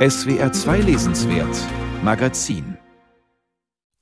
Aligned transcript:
SWR 0.00 0.50
2 0.50 0.80
Lesenswert 0.80 1.54
Magazin 2.02 2.78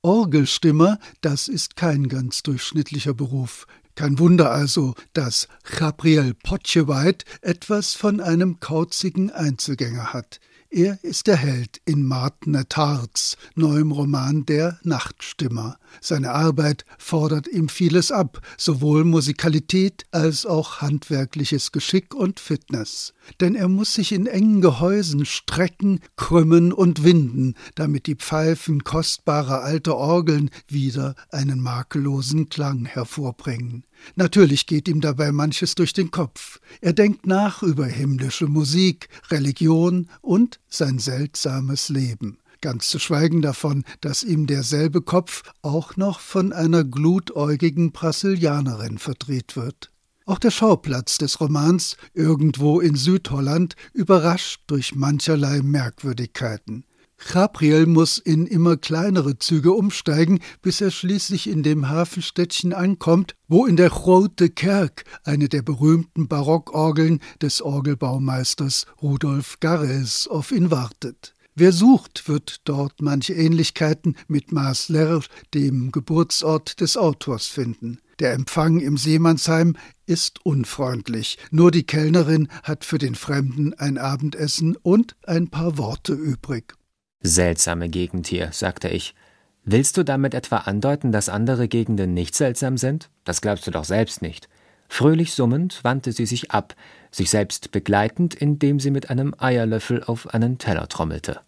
Orgelstimmer, 0.01 0.97
das 1.19 1.49
ist 1.49 1.75
kein 1.75 2.07
ganz 2.07 2.41
durchschnittlicher 2.41 3.13
Beruf. 3.13 3.67
Kein 3.95 4.17
Wunder 4.17 4.49
also, 4.49 4.95
dass 5.11 5.49
Gabriel 5.77 6.35
Potjeweit 6.35 7.25
etwas 7.41 7.95
von 7.95 8.21
einem 8.21 8.61
kauzigen 8.61 9.29
Einzelgänger 9.29 10.13
hat. 10.13 10.39
Er 10.71 11.03
ist 11.03 11.25
der 11.25 11.37
Held 11.37 11.81
in 11.85 12.05
Martin 12.05 12.63
Tarts 12.69 13.37
neuem 13.55 13.91
Roman 13.91 14.45
Der 14.45 14.79
Nachtstimmer. 14.83 15.79
Seine 15.99 16.29
Arbeit 16.29 16.85
fordert 16.99 17.47
ihm 17.47 17.69
vieles 17.69 18.11
ab, 18.11 18.39
sowohl 18.55 19.03
Musikalität 19.03 20.05
als 20.11 20.45
auch 20.45 20.81
handwerkliches 20.81 21.71
Geschick 21.71 22.13
und 22.13 22.39
Fitness. 22.39 23.15
Denn 23.39 23.55
er 23.55 23.67
muss 23.67 23.95
sich 23.95 24.11
in 24.11 24.27
engen 24.27 24.61
Gehäusen 24.61 25.25
strecken, 25.25 26.01
krümmen 26.17 26.71
und 26.71 27.03
winden, 27.03 27.55
damit 27.73 28.05
die 28.05 28.15
Pfeifen 28.15 28.83
kostbarer 28.83 29.63
alter 29.63 29.97
Orgeln 29.97 30.51
wieder 30.67 31.15
einen 31.31 31.61
makellosen 31.61 32.49
Klang 32.49 32.85
hervorbringen. 32.85 33.85
Natürlich 34.15 34.65
geht 34.65 34.87
ihm 34.87 35.01
dabei 35.01 35.31
manches 35.31 35.75
durch 35.75 35.93
den 35.93 36.11
Kopf. 36.11 36.59
Er 36.81 36.93
denkt 36.93 37.27
nach 37.27 37.63
über 37.63 37.85
himmlische 37.85 38.47
Musik, 38.47 39.09
Religion 39.29 40.09
und 40.21 40.59
sein 40.69 40.99
seltsames 40.99 41.89
Leben. 41.89 42.39
Ganz 42.61 42.89
zu 42.89 42.99
schweigen 42.99 43.41
davon, 43.41 43.85
dass 44.01 44.23
ihm 44.23 44.45
derselbe 44.45 45.01
Kopf 45.01 45.43
auch 45.61 45.95
noch 45.95 46.19
von 46.19 46.51
einer 46.51 46.83
glutäugigen 46.83 47.91
Brasilianerin 47.91 48.97
verdreht 48.97 49.55
wird. 49.55 49.91
Auch 50.25 50.39
der 50.39 50.51
Schauplatz 50.51 51.17
des 51.17 51.39
Romans, 51.39 51.95
irgendwo 52.13 52.81
in 52.81 52.95
Südholland, 52.95 53.75
überrascht 53.93 54.61
durch 54.67 54.93
mancherlei 54.93 55.61
Merkwürdigkeiten. 55.61 56.83
Gabriel 57.31 57.85
muss 57.85 58.17
in 58.17 58.47
immer 58.47 58.77
kleinere 58.77 59.37
Züge 59.37 59.71
umsteigen, 59.71 60.39
bis 60.61 60.81
er 60.81 60.89
schließlich 60.89 61.47
in 61.47 61.63
dem 61.63 61.89
Hafenstädtchen 61.89 62.73
ankommt, 62.73 63.35
wo 63.47 63.65
in 63.65 63.75
der 63.75 63.89
Grote 63.89 64.49
Kerk 64.49 65.03
eine 65.23 65.49
der 65.49 65.61
berühmten 65.61 66.27
Barockorgeln 66.27 67.19
des 67.41 67.61
Orgelbaumeisters 67.61 68.85
Rudolf 69.01 69.59
Garres 69.59 70.27
auf 70.27 70.51
ihn 70.51 70.71
wartet. 70.71 71.33
Wer 71.55 71.73
sucht, 71.73 72.29
wird 72.29 72.61
dort 72.63 73.01
manche 73.01 73.33
Ähnlichkeiten 73.33 74.15
mit 74.27 74.53
Masler, 74.53 75.21
dem 75.53 75.91
Geburtsort 75.91 76.79
des 76.79 76.95
Autors, 76.95 77.47
finden. 77.47 77.99
Der 78.19 78.33
Empfang 78.33 78.79
im 78.79 78.95
Seemannsheim 78.97 79.75
ist 80.05 80.45
unfreundlich. 80.45 81.37
Nur 81.51 81.71
die 81.71 81.83
Kellnerin 81.83 82.47
hat 82.63 82.85
für 82.85 82.97
den 82.97 83.15
Fremden 83.15 83.73
ein 83.73 83.97
Abendessen 83.97 84.77
und 84.77 85.17
ein 85.27 85.49
paar 85.49 85.77
Worte 85.77 86.13
übrig. 86.13 86.78
Seltsame 87.21 87.89
Gegend 87.89 88.27
hier, 88.27 88.51
sagte 88.51 88.89
ich. 88.89 89.13
Willst 89.65 89.97
du 89.97 90.03
damit 90.03 90.33
etwa 90.33 90.57
andeuten, 90.57 91.11
dass 91.11 91.29
andere 91.29 91.67
Gegenden 91.67 92.13
nicht 92.13 92.33
seltsam 92.33 92.77
sind? 92.77 93.09
Das 93.23 93.41
glaubst 93.41 93.67
du 93.67 93.71
doch 93.71 93.83
selbst 93.83 94.21
nicht. 94.21 94.47
Fröhlich 94.87 95.33
summend 95.33 95.83
wandte 95.83 96.11
sie 96.11 96.25
sich 96.25 96.51
ab, 96.51 96.75
sich 97.11 97.29
selbst 97.29 97.71
begleitend, 97.71 98.33
indem 98.33 98.79
sie 98.79 98.89
mit 98.89 99.09
einem 99.09 99.35
Eierlöffel 99.37 100.03
auf 100.03 100.33
einen 100.33 100.57
Teller 100.57 100.87
trommelte. 100.87 101.41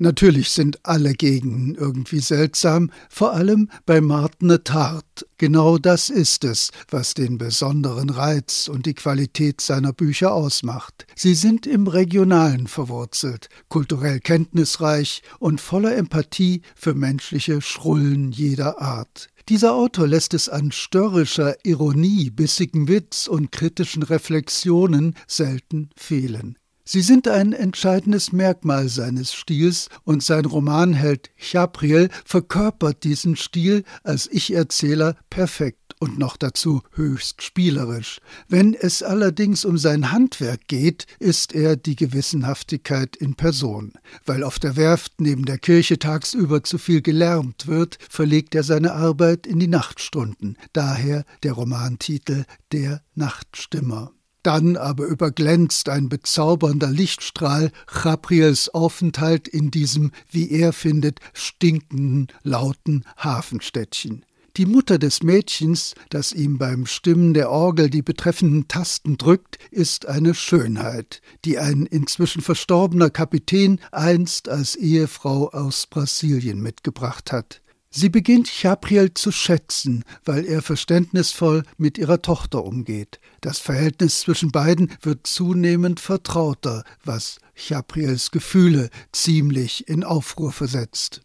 Natürlich 0.00 0.50
sind 0.50 0.78
alle 0.84 1.12
Gegenden 1.12 1.74
irgendwie 1.74 2.20
seltsam, 2.20 2.92
vor 3.10 3.32
allem 3.32 3.68
bei 3.84 4.00
Martine 4.00 4.62
Tart. 4.62 5.26
Genau 5.38 5.76
das 5.76 6.08
ist 6.08 6.44
es, 6.44 6.70
was 6.88 7.14
den 7.14 7.36
besonderen 7.36 8.08
Reiz 8.08 8.68
und 8.68 8.86
die 8.86 8.94
Qualität 8.94 9.60
seiner 9.60 9.92
Bücher 9.92 10.32
ausmacht. 10.32 11.04
Sie 11.16 11.34
sind 11.34 11.66
im 11.66 11.88
Regionalen 11.88 12.68
verwurzelt, 12.68 13.48
kulturell 13.68 14.20
kenntnisreich 14.20 15.22
und 15.40 15.60
voller 15.60 15.96
Empathie 15.96 16.62
für 16.76 16.94
menschliche 16.94 17.60
Schrullen 17.60 18.30
jeder 18.30 18.80
Art. 18.80 19.28
Dieser 19.48 19.72
Autor 19.72 20.06
lässt 20.06 20.34
es 20.34 20.50
an 20.50 20.72
störrischer 20.72 21.56
Ironie, 21.64 22.28
bissigem 22.30 22.86
Witz 22.86 23.26
und 23.26 23.50
kritischen 23.50 24.02
Reflexionen 24.02 25.14
selten 25.26 25.88
fehlen. 25.96 26.57
Sie 26.90 27.02
sind 27.02 27.28
ein 27.28 27.52
entscheidendes 27.52 28.32
Merkmal 28.32 28.88
seines 28.88 29.34
Stils 29.34 29.90
und 30.04 30.22
sein 30.22 30.46
Romanheld 30.46 31.28
Chabriel 31.36 32.08
verkörpert 32.24 33.04
diesen 33.04 33.36
Stil 33.36 33.84
als 34.04 34.26
Ich-Erzähler 34.32 35.14
perfekt 35.28 35.94
und 36.00 36.18
noch 36.18 36.38
dazu 36.38 36.80
höchst 36.94 37.42
spielerisch. 37.42 38.22
Wenn 38.48 38.72
es 38.72 39.02
allerdings 39.02 39.66
um 39.66 39.76
sein 39.76 40.12
Handwerk 40.12 40.66
geht, 40.66 41.04
ist 41.18 41.54
er 41.54 41.76
die 41.76 41.94
Gewissenhaftigkeit 41.94 43.16
in 43.16 43.34
Person. 43.34 43.92
Weil 44.24 44.42
auf 44.42 44.58
der 44.58 44.76
Werft 44.76 45.20
neben 45.20 45.44
der 45.44 45.58
Kirche 45.58 45.98
tagsüber 45.98 46.64
zu 46.64 46.78
viel 46.78 47.02
gelärmt 47.02 47.66
wird, 47.66 47.98
verlegt 48.08 48.54
er 48.54 48.62
seine 48.62 48.94
Arbeit 48.94 49.46
in 49.46 49.60
die 49.60 49.68
Nachtstunden. 49.68 50.56
Daher 50.72 51.26
der 51.42 51.52
Romantitel 51.52 52.46
Der 52.72 53.02
Nachtstimmer. 53.14 54.12
Dann 54.48 54.78
aber 54.78 55.04
überglänzt 55.04 55.90
ein 55.90 56.08
bezaubernder 56.08 56.90
Lichtstrahl 56.90 57.70
Gabriels 57.86 58.70
Aufenthalt 58.70 59.46
in 59.46 59.70
diesem, 59.70 60.10
wie 60.30 60.50
er 60.50 60.72
findet, 60.72 61.20
stinkenden, 61.34 62.28
lauten 62.44 63.04
Hafenstädtchen. 63.18 64.24
Die 64.56 64.64
Mutter 64.64 64.98
des 64.98 65.22
Mädchens, 65.22 65.94
das 66.08 66.32
ihm 66.32 66.56
beim 66.56 66.86
Stimmen 66.86 67.34
der 67.34 67.50
Orgel 67.50 67.90
die 67.90 68.00
betreffenden 68.00 68.68
Tasten 68.68 69.18
drückt, 69.18 69.58
ist 69.70 70.06
eine 70.06 70.32
Schönheit, 70.32 71.20
die 71.44 71.58
ein 71.58 71.84
inzwischen 71.84 72.40
verstorbener 72.40 73.10
Kapitän 73.10 73.80
einst 73.92 74.48
als 74.48 74.76
Ehefrau 74.76 75.50
aus 75.50 75.86
Brasilien 75.86 76.62
mitgebracht 76.62 77.32
hat. 77.32 77.60
Sie 77.90 78.10
beginnt 78.10 78.48
Chapriel 78.48 79.14
zu 79.14 79.32
schätzen, 79.32 80.04
weil 80.24 80.44
er 80.44 80.60
verständnisvoll 80.60 81.62
mit 81.78 81.96
ihrer 81.96 82.20
Tochter 82.20 82.64
umgeht. 82.64 83.18
Das 83.40 83.58
Verhältnis 83.58 84.20
zwischen 84.20 84.52
beiden 84.52 84.92
wird 85.00 85.26
zunehmend 85.26 85.98
vertrauter, 85.98 86.84
was 87.04 87.38
Chapriels 87.54 88.30
Gefühle 88.30 88.90
ziemlich 89.12 89.88
in 89.88 90.04
Aufruhr 90.04 90.52
versetzt. 90.52 91.22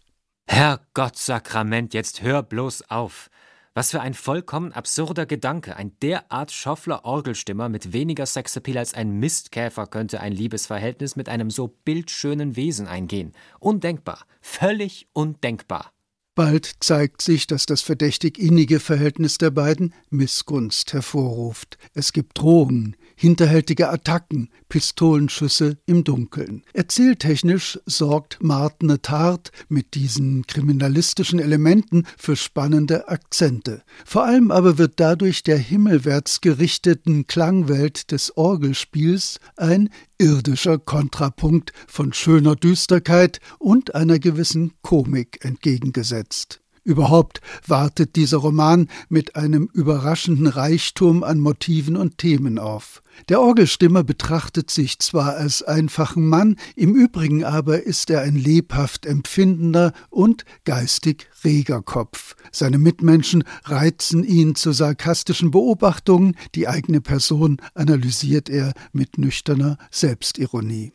Herrgott 0.47 1.17
Sakrament, 1.17 1.93
jetzt 1.93 2.21
hör 2.21 2.43
bloß 2.43 2.89
auf. 2.89 3.29
Was 3.75 3.89
für 3.89 4.01
ein 4.01 4.13
vollkommen 4.13 4.71
absurder 4.71 5.25
Gedanke. 5.25 5.75
Ein 5.75 5.97
derart 5.99 6.51
schoffler 6.51 7.05
Orgelstimmer 7.05 7.69
mit 7.69 7.91
weniger 7.91 8.27
Sexappeal 8.27 8.77
als 8.77 8.93
ein 8.93 9.19
Mistkäfer 9.19 9.87
könnte 9.87 10.19
ein 10.19 10.31
Liebesverhältnis 10.31 11.15
mit 11.15 11.27
einem 11.27 11.49
so 11.49 11.69
bildschönen 11.83 12.55
Wesen 12.55 12.87
eingehen. 12.87 13.33
Undenkbar. 13.59 14.25
Völlig 14.41 15.07
undenkbar. 15.13 15.92
Bald 16.35 16.71
zeigt 16.79 17.21
sich, 17.21 17.45
dass 17.45 17.67
das 17.67 17.81
verdächtig 17.81 18.39
innige 18.39 18.79
Verhältnis 18.79 19.37
der 19.37 19.51
beiden 19.51 19.93
Missgunst 20.09 20.91
hervorruft. 20.91 21.77
Es 21.93 22.11
gibt 22.11 22.39
Drohungen, 22.39 22.95
hinterhältige 23.15 23.89
Attacken, 23.89 24.49
Pistolenschüsse 24.67 25.77
im 25.85 26.03
Dunkeln. 26.03 26.63
Erzähltechnisch 26.73 27.79
sorgt 27.85 28.39
Martine 28.41 28.99
Tart 29.03 29.51
mit 29.69 29.93
diesen 29.93 30.47
kriminalistischen 30.47 31.37
Elementen 31.37 32.07
für 32.17 32.35
spannende 32.35 33.09
Akzente. 33.09 33.83
Vor 34.03 34.25
allem 34.25 34.49
aber 34.49 34.79
wird 34.79 34.93
dadurch 34.99 35.43
der 35.43 35.59
himmelwärts 35.59 36.41
gerichteten 36.41 37.27
Klangwelt 37.27 38.11
des 38.11 38.35
Orgelspiels 38.35 39.39
ein 39.55 39.89
irdischer 40.17 40.79
Kontrapunkt 40.79 41.73
von 41.87 42.13
schöner 42.13 42.55
Düsterkeit 42.55 43.39
und 43.59 43.95
einer 43.95 44.19
gewissen 44.19 44.73
Komik 44.81 45.43
entgegengesetzt. 45.43 46.62
Überhaupt 46.85 47.39
wartet 47.65 48.17
dieser 48.17 48.37
Roman 48.39 48.89
mit 49.07 49.37
einem 49.37 49.69
überraschenden 49.71 50.47
Reichtum 50.47 51.23
an 51.23 51.39
Motiven 51.39 51.95
und 51.95 52.17
Themen 52.17 52.59
auf. 52.59 53.01
Der 53.29 53.39
Orgelstimmer 53.39 54.03
betrachtet 54.03 54.69
sich 54.69 54.99
zwar 54.99 55.35
als 55.37 55.63
einfachen 55.63 56.27
Mann, 56.27 56.57
im 56.75 56.93
Übrigen 56.93 57.45
aber 57.45 57.83
ist 57.83 58.09
er 58.09 58.21
ein 58.21 58.35
lebhaft 58.35 59.05
empfindender 59.05 59.93
und 60.09 60.43
geistig 60.65 61.29
reger 61.45 61.81
Kopf. 61.81 62.35
Seine 62.51 62.79
Mitmenschen 62.79 63.45
reizen 63.63 64.25
ihn 64.25 64.55
zu 64.55 64.73
sarkastischen 64.73 65.51
Beobachtungen, 65.51 66.35
die 66.53 66.67
eigene 66.67 66.99
Person 66.99 67.61
analysiert 67.75 68.49
er 68.49 68.73
mit 68.91 69.17
nüchterner 69.17 69.77
Selbstironie. 69.89 70.91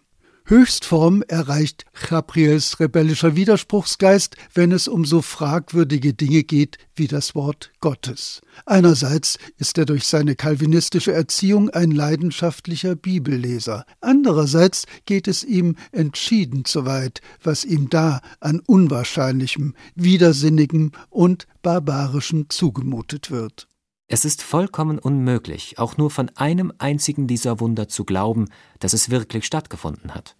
Höchstform 0.50 1.22
erreicht 1.28 1.84
Gabriels 2.08 2.80
rebellischer 2.80 3.36
Widerspruchsgeist, 3.36 4.34
wenn 4.54 4.72
es 4.72 4.88
um 4.88 5.04
so 5.04 5.20
fragwürdige 5.20 6.14
Dinge 6.14 6.42
geht 6.42 6.78
wie 6.94 7.06
das 7.06 7.34
Wort 7.34 7.70
Gottes. 7.80 8.40
Einerseits 8.64 9.38
ist 9.58 9.76
er 9.76 9.84
durch 9.84 10.06
seine 10.06 10.36
kalvinistische 10.36 11.12
Erziehung 11.12 11.68
ein 11.68 11.90
leidenschaftlicher 11.90 12.96
Bibelleser, 12.96 13.84
andererseits 14.00 14.86
geht 15.04 15.28
es 15.28 15.44
ihm 15.44 15.76
entschieden 15.92 16.64
zu 16.64 16.86
weit, 16.86 17.20
was 17.42 17.66
ihm 17.66 17.90
da 17.90 18.22
an 18.40 18.60
unwahrscheinlichem, 18.60 19.74
widersinnigem 19.96 20.92
und 21.10 21.46
barbarischem 21.60 22.48
zugemutet 22.48 23.30
wird. 23.30 23.68
Es 24.10 24.24
ist 24.24 24.42
vollkommen 24.42 24.98
unmöglich, 24.98 25.78
auch 25.78 25.98
nur 25.98 26.10
von 26.10 26.30
einem 26.34 26.72
einzigen 26.78 27.26
dieser 27.26 27.60
Wunder 27.60 27.88
zu 27.88 28.04
glauben, 28.04 28.48
dass 28.80 28.94
es 28.94 29.10
wirklich 29.10 29.44
stattgefunden 29.44 30.14
hat. 30.14 30.34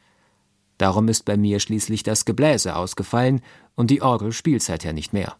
Darum 0.79 1.09
ist 1.09 1.27
bei 1.27 1.37
mir 1.37 1.61
schließlich 1.61 2.03
das 2.03 2.25
Gebläse 2.25 2.77
ausgefallen 2.77 3.43
und 3.75 3.91
die 3.91 4.01
Orgel 4.01 4.33
spielt 4.33 4.63
seither 4.63 4.95
nicht 4.95 5.13
mehr. 5.13 5.37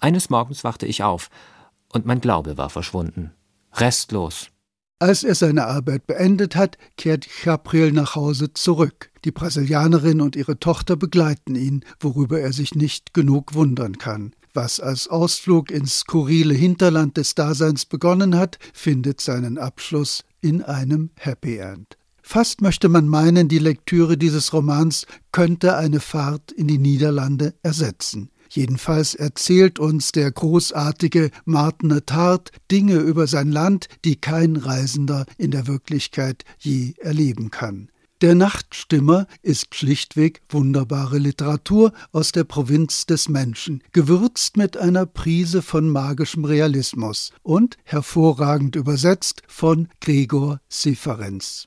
Eines 0.00 0.30
Morgens 0.30 0.64
wachte 0.64 0.86
ich 0.86 1.02
auf 1.02 1.28
und 1.92 2.06
mein 2.06 2.22
Glaube 2.22 2.56
war 2.56 2.70
verschwunden. 2.70 3.32
Restlos. 3.74 4.48
Als 4.98 5.22
er 5.22 5.34
seine 5.34 5.66
Arbeit 5.66 6.06
beendet 6.06 6.56
hat, 6.56 6.78
kehrt 6.96 7.26
Gabriel 7.44 7.92
nach 7.92 8.14
Hause 8.14 8.54
zurück. 8.54 9.10
Die 9.24 9.32
Brasilianerin 9.32 10.20
und 10.20 10.36
ihre 10.36 10.58
Tochter 10.58 10.96
begleiten 10.96 11.56
ihn, 11.56 11.84
worüber 12.00 12.40
er 12.40 12.52
sich 12.52 12.74
nicht 12.74 13.12
genug 13.12 13.54
wundern 13.54 13.98
kann. 13.98 14.32
Was 14.54 14.80
als 14.80 15.08
Ausflug 15.08 15.70
ins 15.70 16.00
skurrile 16.00 16.52
Hinterland 16.54 17.16
des 17.16 17.34
Daseins 17.34 17.86
begonnen 17.86 18.36
hat, 18.36 18.58
findet 18.74 19.20
seinen 19.20 19.56
Abschluss 19.56 20.24
in 20.42 20.62
einem 20.62 21.10
Happy 21.16 21.56
End. 21.56 21.96
Fast 22.22 22.60
möchte 22.60 22.88
man 22.88 23.08
meinen, 23.08 23.48
die 23.48 23.58
Lektüre 23.58 24.16
dieses 24.16 24.52
Romans 24.52 25.06
könnte 25.32 25.76
eine 25.76 26.00
Fahrt 26.00 26.52
in 26.52 26.68
die 26.68 26.78
Niederlande 26.78 27.54
ersetzen. 27.62 28.30
Jedenfalls 28.48 29.14
erzählt 29.14 29.78
uns 29.78 30.12
der 30.12 30.30
großartige 30.30 31.30
Martin 31.46 32.00
Tart 32.04 32.50
Dinge 32.70 32.96
über 32.96 33.26
sein 33.26 33.50
Land, 33.50 33.88
die 34.04 34.16
kein 34.16 34.56
Reisender 34.56 35.24
in 35.38 35.50
der 35.50 35.66
Wirklichkeit 35.66 36.44
je 36.58 36.92
erleben 36.98 37.50
kann. 37.50 37.88
Der 38.22 38.36
Nachtstimmer 38.36 39.26
ist 39.42 39.74
schlichtweg 39.74 40.42
wunderbare 40.48 41.18
Literatur 41.18 41.92
aus 42.12 42.30
der 42.30 42.44
Provinz 42.44 43.04
des 43.04 43.28
Menschen, 43.28 43.82
gewürzt 43.90 44.56
mit 44.56 44.76
einer 44.76 45.06
Prise 45.06 45.60
von 45.60 45.88
magischem 45.88 46.44
Realismus 46.44 47.32
und 47.42 47.78
hervorragend 47.82 48.76
übersetzt 48.76 49.42
von 49.48 49.88
Gregor 50.00 50.60
Seferenz. 50.68 51.66